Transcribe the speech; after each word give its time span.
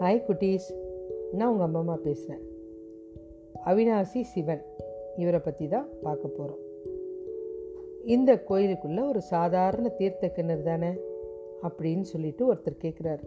Hi 0.00 0.22
குட்டீஸ். 0.28 0.66
நான் 1.32 1.50
உங்கள் 1.50 1.66
அம்மா 1.66 1.78
அம்மா 1.78 1.96
பேசுகிறேன் 2.02 2.42
அவினாசி 3.66 4.20
சிவன். 4.20 4.62
இவரை 5.16 5.40
பற்றி 5.40 5.68
தான் 5.68 5.88
பார்க்க 6.02 6.28
போகிறோம் 6.28 6.58
இந்த 8.04 8.42
கோயிலுக்குள்ளே 8.42 9.02
ஒரு 9.08 9.20
சாதாரண 9.20 9.88
தீர்த்த 9.88 10.28
கிணறு 10.28 10.62
தானே? 10.62 10.90
அப்படின்னு 11.62 12.00
சொல்லிட்டு 12.00 12.54
ஒருத்தர் 12.54 12.82
கேட்குறாரு 12.82 13.24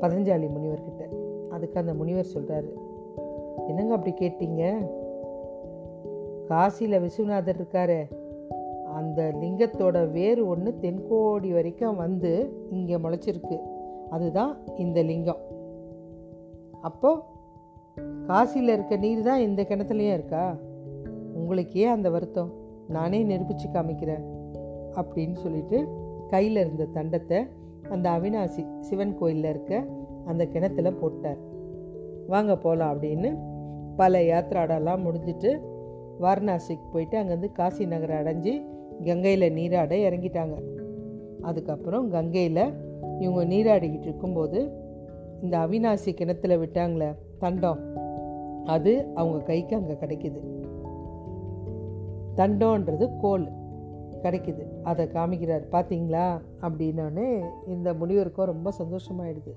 பதஞ்சாலி 0.00 0.46
முனிவர்கிட்ட. 0.46 1.02
அதுக்கு 1.48 1.80
அந்த 1.80 1.94
முனிவர் 1.94 2.32
சொல்கிறாரு 2.34 2.70
என்னங்க 3.68 3.94
அப்படி 3.94 4.14
கேட்டீங்க? 4.20 4.90
காசியில் 6.48 7.02
விஸ்வநாதர் 7.02 7.60
இருக்காரே. 7.60 8.02
அந்த 8.84 9.32
லிங்கத்தோட 9.40 10.10
வேறு 10.10 10.46
ஒன்று 10.46 10.74
தென்கோடி 10.80 11.52
வரைக்கும் 11.52 11.96
வந்து 11.96 12.52
இங்கே 12.70 12.96
முளைச்சிருக்கு. 12.96 13.78
அதுதான் 14.10 14.58
இந்த 14.76 15.02
லிங்கம். 15.02 15.40
அப்போது 16.80 17.22
காசியில் 18.26 18.72
இருக்க 18.72 18.96
நீர் 18.96 19.22
தான் 19.22 19.40
இந்த 19.40 19.62
கிணத்துலையும் 19.62 20.12
இருக்கா? 20.12 20.56
உங்களுக்கே 21.34 21.84
அந்த 21.84 22.10
வருத்தம்? 22.10 22.52
நானே 22.88 23.22
நிரூபித்து 23.22 23.68
காமிக்கிறேன் 23.68 24.24
அப்படின்னு 24.94 25.32
சொல்லிட்டு 25.32 25.86
கையில் 26.28 26.56
இருந்த 26.56 26.86
தண்டத்தை 26.94 27.46
அந்த 27.90 28.10
அவினாசி 28.10 28.80
சிவன் 28.80 29.18
கோயிலில் 29.18 29.50
இருக்க 29.50 29.84
அந்த 30.24 30.46
கிணத்துல 30.46 30.90
போட்டார். 30.90 31.38
வாங்க 32.26 32.56
போகலாம் 32.56 32.96
அப்படின்னு 32.96 33.38
பல 33.96 34.20
யாத்திராடெல்லாம் 34.20 35.04
முடிஞ்சிட்டு 35.06 35.60
வாரணாசிக்கு 36.20 36.86
போயிட்டு 36.92 37.18
அங்கேருந்து 37.18 37.52
காசி 37.52 37.86
நகரை 37.86 38.16
அடைஞ்சு 38.16 38.66
கங்கையில் 39.04 39.52
நீராட 39.52 39.94
இறங்கிட்டாங்க. 39.94 40.56
அதுக்கப்புறம் 41.42 42.10
கங்கையில் 42.10 42.89
இவங்க 43.20 43.54
நீராடிக்கிட்டு 43.54 44.02
இருக்கும்போது 44.02 44.70
இந்த 45.42 45.58
அவினாசி 45.58 46.14
கிணத்துல 46.14 46.56
விட்டாங்களே 46.56 47.14
தண்டம். 47.38 47.78
அது 48.64 49.06
அவங்க 49.14 49.38
கைக்கு 49.38 49.76
அங்கே 49.76 49.92
கிடைக்குது. 49.92 50.40
தண்டோன்றது 52.36 53.20
கோல் 53.20 53.48
கிடைக்குது. 54.22 54.66
அதை 54.82 55.06
காமிக்கிறார். 55.06 55.64
பார்த்தீங்களா 55.72 56.40
அப்படின்னோடனே 56.60 57.44
இந்த 57.66 57.92
முனிவருக்கும் 57.92 58.44
ரொம்ப 58.44 58.72
சந்தோஷமாயிடுது. 58.78 59.52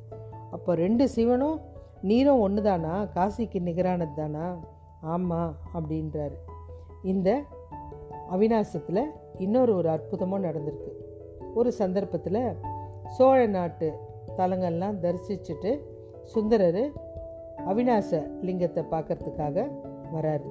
அப்போ 0.51 0.75
ரெண்டு 0.75 1.07
சிவனும் 1.07 1.59
நீரும் 2.01 2.39
ஒன்று 2.39 2.61
தானா 2.61 3.03
காசிக்கு 3.15 3.59
நிகரானது 3.59 4.13
தானா? 4.15 4.59
ஆமாம் 5.01 5.55
அப்படின்றாரு. 5.73 6.37
இந்த 7.03 7.41
அவிநாசத்தில் 8.31 9.03
இன்னொரு 9.37 9.75
ஒரு 9.75 9.89
அற்புதமும் 9.89 10.43
நடந்திருக்கு. 10.43 10.91
ஒரு 11.53 11.71
சந்தர்ப்பத்தில் 11.71 12.55
சோழ 13.07 13.45
நாட்டு 13.45 13.93
தலங்கள்லாம் 14.37 14.99
தரிசிச்சுட்டு 15.01 15.77
சுந்தரர் 16.23 16.91
அவிநாச 17.57 18.27
லிங்கத்தை 18.41 18.83
பார்க்கறதுக்காக 18.91 19.71
வராரு. 20.13 20.41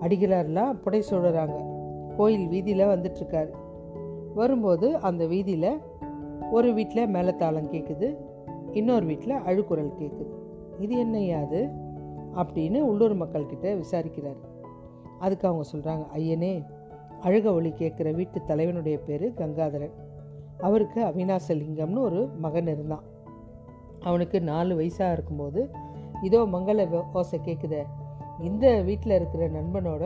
அடிகளார்லாம் 0.00 0.72
புடை 0.72 1.02
சுடுறாங்க. 1.10 1.64
கோயில் 2.16 2.48
வீதியில் 2.48 2.84
வந்துட்டுருக்காரு. 2.84 3.50
வரும்போது 4.34 4.96
அந்த 4.96 5.26
வீதியில் 5.26 5.78
ஒரு 6.50 6.74
வீட்டில் 6.74 7.08
மேலத்தாளம் 7.08 7.70
கேட்குது 7.70 8.16
இன்னொரு 8.72 9.06
வீட்டில் 9.06 9.34
அழுக்குரல் 9.34 9.94
கேட்குது 9.98 10.26
இது 10.78 11.04
என்னையாது 11.04 11.70
அப்படின்னு 12.34 12.80
உள்ளூர் 12.80 13.16
மக்கள்கிட்ட 13.16 13.82
விசாரிக்கிறார். 13.82 14.38
அதுக்கு 15.18 15.48
அவங்க 15.48 15.68
சொல்கிறாங்க 15.76 16.06
ஐயனே 16.16 16.64
அழுக 17.22 17.54
ஒளி 17.54 17.68
கேட்குற 17.68 18.14
வீட்டு 18.14 18.42
தலைவனுடைய 18.42 18.98
பேர் 18.98 19.32
கங்காதரன். 19.32 19.92
அவருக்கு 20.62 21.00
அவிநாசலிங்கம்னு 21.04 22.00
ஒரு 22.00 22.20
மகன் 22.38 22.66
இருந்தான். 22.66 23.04
அவனுக்கு 24.00 24.40
நாலு 24.40 24.72
வயசாக 24.80 25.12
இருக்கும்போது 25.12 25.70
இதோ 26.22 26.40
மங்கள 26.52 26.86
ஓசை 27.12 27.38
கேட்குதே 27.44 27.82
இந்த 28.38 28.66
வீட்டில் 28.82 29.14
இருக்கிற 29.14 29.48
நண்பனோட 29.48 30.04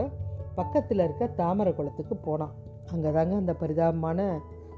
பக்கத்தில் 0.54 0.98
இருக்க 0.98 1.26
தாமரை 1.26 1.72
குளத்துக்கு 1.74 2.16
போனான். 2.16 2.54
அங்கே 2.92 3.10
தாங்க 3.12 3.34
அந்த 3.34 3.52
பரிதாபமான 3.60 4.26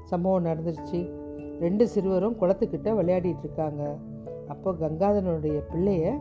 சம்பவம் 0.03 0.45
நடந்துருச்சு. 0.45 0.99
ரெண்டு 1.59 1.87
சிறுவரும் 1.87 2.37
குளத்துக்கிட்ட 2.41 2.89
விளையாடிட்டு 2.99 3.43
இருக்காங்க. 3.43 3.83
அப்போ 4.47 4.71
கங்காதரனுடைய 4.71 5.57
பிள்ளைய 5.71 6.13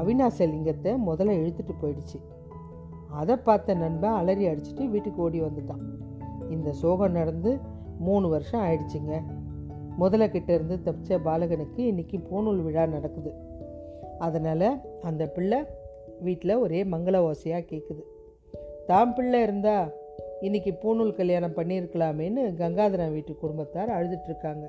அவினாசலிங்கத்தை 0.00 0.92
முதல்ல 1.06 1.36
இழுத்துட்டு 1.40 1.74
போயிடுச்சு. 1.82 2.18
அதை 3.10 3.36
பார்த்த 3.36 3.74
நண்பன் 3.74 4.18
அலறி 4.20 4.46
அடிச்சுட்டு 4.48 4.84
வீட்டுக்கு 4.90 5.22
ஓடி 5.22 5.40
வந்துட்டான். 5.40 5.82
இந்த 6.50 6.72
சோகம் 6.72 7.12
நடந்து 7.12 7.60
மூணு 7.98 8.28
வருஷம் 8.28 8.60
ஆயிடுச்சுங்க. 8.60 9.22
முதல்ல 10.00 10.50
இருந்து 10.50 10.78
தப்பிச்ச 10.84 11.18
பாலகனுக்கு 11.24 11.76
இன்றைக்கி 11.76 12.20
பூணூல் 12.30 12.62
விழா 12.62 12.86
நடக்குது. 12.86 13.32
அதனால் 14.18 14.80
அந்த 15.00 15.26
பிள்ளை 15.26 15.58
வீட்டில் 16.20 16.54
ஒரே 16.54 16.84
மங்கள 16.84 17.16
ஓசையாக 17.18 17.64
கேட்குது 17.70 18.02
தாம் 18.86 19.14
பிள்ளை 19.14 19.42
இருந்தா 19.42 19.90
இன்றைக்கி 20.42 20.72
பூணூல் 20.82 21.14
கல்யாணம் 21.14 21.56
பண்ணியிருக்கலாமேன்னு 21.56 22.42
கங்காதரன் 22.56 23.12
வீட்டு 23.12 23.34
குடும்பத்தார் 23.34 23.88
அழுதுட்ருக்காங்க 23.88 24.66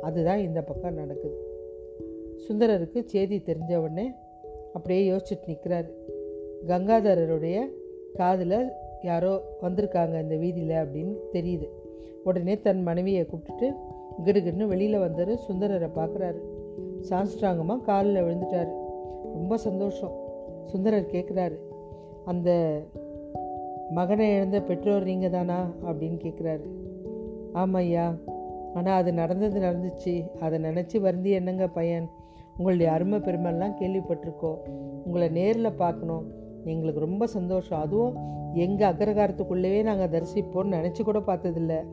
அதுதான் 0.00 0.38
இந்த 0.38 0.62
பக்கம் 0.62 0.94
நடக்குது. 0.94 1.36
சுந்தரருக்கு 2.48 3.04
செய்தி 3.04 3.42
தெரிஞ்ச 3.46 3.76
உடனே 3.76 4.12
அப்படியே 4.72 5.10
யோசிச்சுட்டு 5.10 5.46
நிற்கிறாரு 5.46 5.90
கங்காதரருடைய 6.66 7.66
காதில் 8.14 8.70
யாரோ 9.02 9.56
வந்திருக்காங்க 9.62 10.22
இந்த 10.22 10.36
வீதியில் 10.36 10.74
அப்படின்னு 10.74 11.14
தெரியுது. 11.32 11.68
உடனே 12.24 12.60
தன் 12.60 12.82
மனைவியை 12.82 13.24
கூப்பிட்டுட்டு 13.24 13.72
கிடுகிடுன்னு 14.24 14.66
வெளியில் 14.66 14.98
வந்தார் 14.98 15.34
சுந்தரரை 15.34 15.88
பார்க்குறாரு. 15.94 16.38
சான்ஸ்ட்ராங்கமாக 17.10 17.80
காலில் 17.80 18.22
விழுந்துட்டார். 18.22 18.68
ரொம்ப 19.32 19.56
சந்தோஷம் 19.56 20.12
சுந்தரர் 20.66 21.10
கேட்குறாரு. 21.12 21.58
அந்த 22.24 22.80
மகனை 23.90 24.34
இழந்த 24.34 24.62
பெற்றோர் 24.62 25.04
நீங்கள் 25.04 25.30
தானா 25.30 25.70
அப்படின்னு 25.86 26.18
கேட்குறாரு. 26.24 26.64
ஆமாம் 27.52 27.74
ஐயா. 27.74 28.14
ஆனால் 28.74 28.98
அது 28.98 29.12
நடந்தது 29.12 29.60
நடந்துச்சு. 29.60 30.30
அதை 30.40 30.58
நினச்சி 30.58 31.00
வருந்தி 31.00 31.30
என்னங்க 31.30 31.68
பையன்? 31.68 32.08
உங்களுடைய 32.56 32.92
அருமை 32.92 33.18
பெருமைலாம் 33.18 33.76
கேள்விப்பட்டிருக்கோம். 33.80 34.58
உங்களை 35.04 35.28
நேரில் 35.28 35.72
பார்க்கணும். 35.72 36.32
எங்களுக்கு 36.64 37.00
ரொம்ப 37.00 37.26
சந்தோஷம். 37.26 37.80
அதுவும் 37.80 38.16
எங்கள் 38.54 38.92
அக்ரகாரத்துக்குள்ளேயே 38.92 39.82
நாங்கள் 39.82 40.08
தரிசிப்போம்னு 40.08 40.76
நினச்சி 40.76 41.02
கூட 41.02 41.18
பார்த்ததில்ல. 41.18 41.84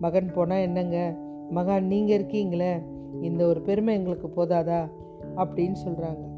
மகன் 0.00 0.32
போனால் 0.34 0.58
என்னங்க? 0.58 1.16
மகான் 1.54 1.82
நீங்கள் 1.82 2.24
இருக்கீங்களே? 2.24 2.82
இந்த 3.22 3.46
ஒரு 3.46 3.60
பெருமை 3.60 3.94
எங்களுக்கு 3.94 4.28
போதாதா? 4.28 4.90
அப்படின்னு 5.36 5.76
சொல்கிறாங்க 5.86 6.28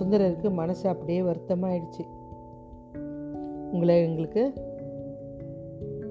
சுந்தரருக்கு 0.00 0.52
மனசு 0.52 0.88
அப்படியே 0.88 1.20
வருத்தமாயிடுச்சு. 1.20 2.06
உங்களை 3.72 4.02
எங்களுக்கு 4.02 4.52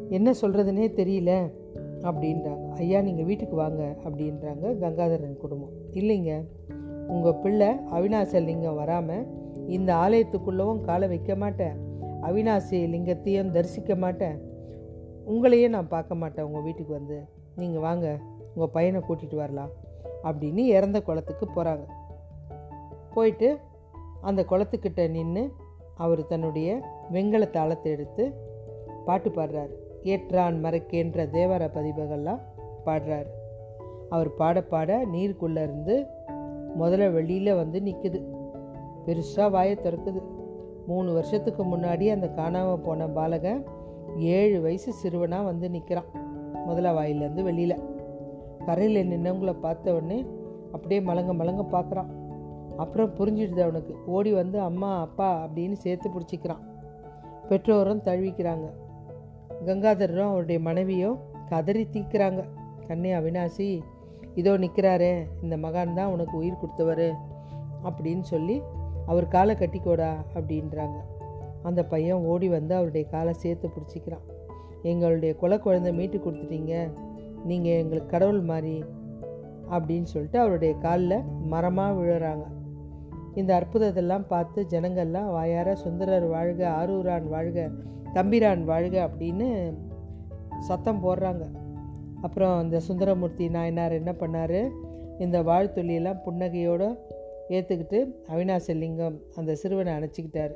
என்ன 0.09 0.31
சொல்கிறதுனே 0.31 0.87
தெரியல 0.95 1.51
அப்படின்றாங்க. 2.01 2.69
ஐயா 2.69 3.01
நீங்கள் 3.01 3.25
வீட்டுக்கு 3.25 3.55
வாங்க 3.55 3.95
அப்படின்றாங்க 4.03 4.77
கங்காதரன் 4.77 5.37
குடும்பம். 5.37 5.69
இல்லைங்க 5.91 6.45
உங்கள் 7.07 7.35
பிள்ளை 7.35 7.67
அவிநாச 7.67 8.43
லிங்கம் 8.43 8.75
வராமல் 8.75 9.27
இந்த 9.69 9.89
ஆலயத்துக்குள்ளவும் 9.95 10.81
காலை 10.81 11.07
வைக்க 11.07 11.35
மாட்டேன். 11.35 11.75
அவிநாசி 12.21 12.77
லிங்கத்தையும் 12.93 13.51
தரிசிக்க 13.51 13.95
மாட்டேன். 13.95 14.37
உங்களையே 15.27 15.67
நான் 15.67 15.87
பார்க்க 15.87 16.15
மாட்டேன் 16.15 16.45
உங்கள் 16.45 16.61
வீட்டுக்கு 16.61 16.93
வந்து. 16.93 17.17
நீங்கள் 17.55 17.81
வாங்க 17.81 18.17
உங்கள் 18.55 18.73
பையனை 18.73 19.01
கூட்டிகிட்டு 19.01 19.35
வரலாம் 19.35 19.71
அப்படின்னு 20.23 20.63
இறந்த 20.77 21.01
குளத்துக்கு 21.01 21.45
போகிறாங்க 21.47 21.85
போயிட்டு 23.13 23.57
அந்த 24.21 24.41
குளத்துக்கிட்ட 24.49 25.09
நின்று 25.09 25.43
அவர் 25.95 26.27
தன்னுடைய 26.27 26.69
வெங்கல 27.11 27.49
தாளத்தை 27.49 27.91
எடுத்து 27.91 28.23
பாட்டு 29.05 29.29
பாடுறாரு. 29.29 29.73
ஏற்றான் 30.03 30.57
மறக்கேன்ற 30.65 31.25
தேவார 31.35 31.63
பதிவுகள்லாம் 31.73 32.41
பாடுறாரு. 32.85 33.29
அவர் 34.09 34.29
பாட 34.33 34.61
பாட 34.63 35.05
நீருக்குள்ளே 35.05 35.63
இருந்து 35.63 35.95
முதல்ல 36.79 37.13
வெளியில் 37.13 37.53
வந்து 37.53 37.79
நிற்குது 37.79 38.19
பெருசாக 39.09 39.49
வாயை 39.49 39.75
திறக்குது. 39.75 40.21
மூணு 40.87 41.13
வருஷத்துக்கு 41.13 41.63
முன்னாடி 41.63 42.05
அந்த 42.11 42.27
காணாமல் 42.29 42.81
போன 42.81 43.07
பாலகன் 43.07 43.65
ஏழு 44.17 44.61
வயசு 44.61 44.93
சிறுவனாக 44.93 45.43
வந்து 45.43 45.69
நிற்கிறான் 45.69 46.09
முதல்ல 46.67 46.93
வாயிலேருந்து 46.97 47.43
வெளியில். 47.43 47.75
கரையில் 48.65 49.09
நின்னவங்கள 49.11 49.51
பார்த்த 49.59 49.93
உடனே 49.93 50.25
அப்படியே 50.71 51.01
மலங்க 51.01 51.33
மலங்க 51.33 51.63
பார்க்குறான். 51.71 52.09
அப்புறம் 52.77 53.13
புரிஞ்சிடுது 53.19 53.61
அவனுக்கு. 53.61 53.93
ஓடி 54.05 54.31
வந்து 54.33 54.61
அம்மா 54.61 55.01
அப்பா 55.01 55.29
அப்படின்னு 55.45 55.71
சேர்த்து 55.71 56.09
பிடிச்சிக்கிறான். 56.09 56.63
பெற்றோரும் 57.49 58.05
தழுவிக்கிறாங்க. 58.05 58.67
கங்காதரரும் 59.65 60.31
அவருடைய 60.31 60.59
மனைவியும் 60.59 61.17
கதறி 61.49 61.87
தீக்கிறாங்க. 61.93 62.41
கண்ணே 62.87 63.13
அவினாசி 63.13 63.81
இதோ 64.35 64.57
நிற்கிறாரே 64.57 65.13
இந்த 65.41 65.57
மகான் 65.57 65.93
தான் 65.93 66.11
உனக்கு 66.11 66.37
உயிர் 66.37 66.61
கொடுத்தவர் 66.61 67.07
அப்படின்னு 67.83 68.21
சொல்லி 68.21 68.61
அவர் 69.09 69.33
காலை 69.35 69.53
கட்டிக்கோடா 69.55 70.11
அப்படின்றாங்க. 70.35 70.97
அந்த 71.67 71.81
பையன் 71.85 72.25
ஓடி 72.31 72.47
வந்து 72.49 72.73
அவருடைய 72.75 73.05
காலை 73.07 73.33
சேர்த்து 73.33 73.69
பிடிச்சிக்கிறான். 73.75 74.25
எங்களுடைய 74.83 75.31
குல 75.35 75.53
குழந்தை 75.59 75.91
மீட்டு 75.93 76.17
கொடுத்துட்டீங்க. 76.17 76.73
நீங்கள் 77.45 77.77
எங்களுக்கு 77.81 78.13
கடவுள் 78.13 78.41
மாதிரி 78.51 78.75
அப்படின்னு 79.71 80.09
சொல்லிட்டு 80.13 80.39
அவருடைய 80.39 80.73
காலில் 80.85 81.25
மரமாக 81.45 81.97
விழுறாங்க. 81.99 82.45
இந்த 83.35 83.51
அற்புதத்தெல்லாம் 83.59 84.25
பார்த்து 84.27 84.59
ஜனங்கள்லாம் 84.69 85.29
வாயார 85.31 85.75
சுந்தரர் 85.75 86.27
வாழ்க 86.27 86.61
ஆரூரான் 86.79 87.27
வாழ்க 87.27 87.67
தம்பிரான் 88.13 88.63
வாழ்க 88.63 88.95
அப்படின்னு 89.07 89.47
சத்தம் 90.59 91.03
போடுறாங்க. 91.03 91.43
அப்புறம் 92.21 92.55
இந்த 92.63 92.79
சுந்தரமூர்த்தி 92.79 93.45
நாயனார் 93.49 93.91
என்ன 93.91 94.11
பண்ணார்? 94.11 94.59
இந்த 95.19 95.37
வாழ்த்தொல்லியெல்லாம் 95.43 96.23
புன்னகையோடு 96.25 96.87
ஏற்றுக்கிட்டு 97.49 97.99
அவினாச 98.27 98.73
லிங்கம் 98.73 99.19
அந்த 99.35 99.55
சிறுவனை 99.55 99.93
அணைச்சிக்கிட்டார் 99.93 100.53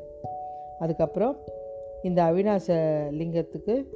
அதுக்கப்புறம் 0.79 1.37
இந்த 2.03 2.23
அவினாச 2.23 2.67
லிங்கத்துக்கு 3.11 3.87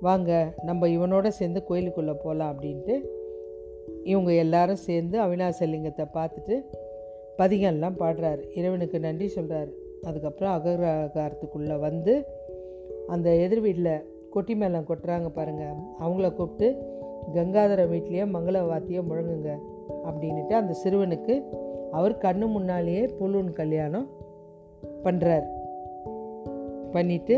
வாங்க 0.00 0.54
நம்ம 0.62 0.88
இவனோட 0.88 1.28
சேர்ந்து 1.28 1.64
கோயிலுக்குள்ளே 1.64 2.12
போகலாம் 2.12 2.50
அப்படின்ட்டு 2.52 3.00
இவங்க 4.04 4.32
எல்லாரும் 4.32 4.76
சேர்ந்து 4.76 5.20
அவினாச 5.20 5.66
லிங்கத்தை 5.66 6.06
பார்த்துட்டு 6.14 6.56
பதிகம்லாம் 7.38 7.98
பாடுறார். 7.98 8.40
இறைவனுக்கு 8.56 9.00
நன்றி 9.00 9.32
சொல்கிறாரு 9.34 9.72
அதுக்கப்புறம் 10.02 10.54
அகராகாரத்துக்குள்ளே 10.56 11.78
வந்து 11.78 12.26
அந்த 13.06 13.34
எதிர் 13.36 13.60
வீட்டில் 13.60 14.28
கொட்டி 14.30 14.54
மேளம் 14.54 14.88
கொட்டுறாங்க 14.88 15.28
பாருங்கள் 15.28 15.80
அவங்கள 16.00 16.34
கூப்பிட்டு 16.34 16.68
கங்காதர 17.34 17.82
வீட்லேயே 17.86 18.24
மங்கள 18.26 18.66
வாத்தியம் 18.66 19.10
முழங்குங்க 19.10 19.58
அப்படின்ட்டு 20.04 20.52
அந்த 20.52 20.74
சிறுவனுக்கு 20.84 21.34
அவர் 21.94 22.18
கண்ணு 22.18 22.46
முன்னாலேயே 22.46 23.04
புலூன் 23.18 23.52
கல்யாணம் 23.52 24.08
பண்ணுறார் 25.04 25.46
பண்ணிட்டு 26.92 27.36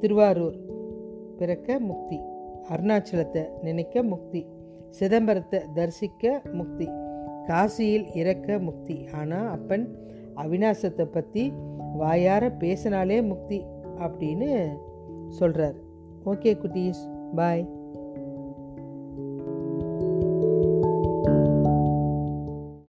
திருவாரூர் 0.00 0.58
பிறக்க 1.38 1.78
முக்தி 1.80 2.18
அருணாச்சலத்தை 2.70 3.42
நினைக்க 3.62 4.02
முக்தி 4.02 4.42
சிதம்பரத்தை 4.98 5.60
தரிசிக்க 5.74 6.42
முக்தி 6.52 6.86
காசியில் 7.46 8.06
இறக்க 8.14 8.58
முக்தி. 8.58 8.96
ஆனால் 9.12 9.48
அப்பன் 9.48 9.84
அவிநாசத்தை 10.34 11.04
பற்றி 11.04 11.44
வாயார 11.92 12.50
பேசினாலே 12.62 13.18
முக்தி 13.22 13.58
அப்படின்னு 13.98 14.50
சொல்கிறார் 15.28 15.76
ஓகே 16.24 16.52
குட்டீஸ் 16.62 17.02
பாய். 17.34 17.64